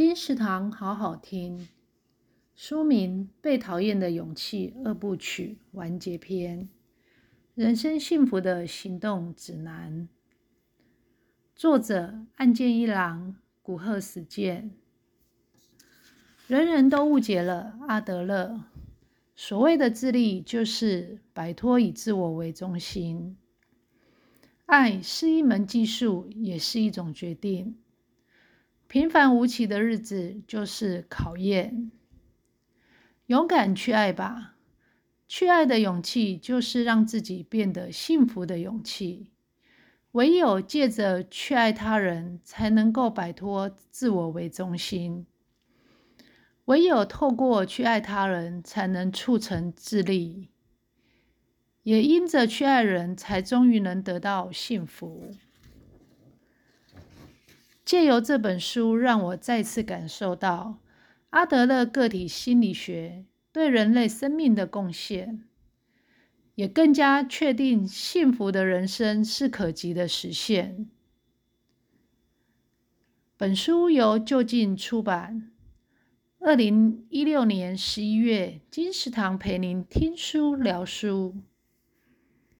[0.00, 1.68] 金石堂好好听。
[2.54, 6.70] 书名《被讨厌的勇气二部曲》完结篇，
[7.54, 10.08] 人生幸福的行动指南。
[11.54, 14.70] 作者：岸见一郎、古贺史健。
[16.46, 18.64] 人人都误解了阿德勒，
[19.36, 23.36] 所谓的自立就是摆脱以自我为中心。
[24.64, 27.76] 爱是一门技术，也是一种决定。
[28.90, 31.92] 平凡无奇的日子就是考验。
[33.26, 34.56] 勇敢去爱吧，
[35.28, 39.30] 去爱的勇气就是让自己变得幸福的勇气。
[40.10, 45.24] 唯有借着去爱他人，才能够摆脱自我为中心。
[46.64, 50.48] 唯有透过去爱他人，才能促成自立。
[51.84, 55.32] 也因着去爱人，才终于能得到幸福。
[57.90, 60.78] 借由这本书，让我再次感受到
[61.30, 65.42] 阿德勒个体心理学对人类生命的贡献，
[66.54, 70.88] 也更加确定幸福的人生是可及的实现。
[73.36, 75.50] 本书由就近出版，
[76.38, 81.34] 二零一六年十一月，金石堂陪您听书聊书。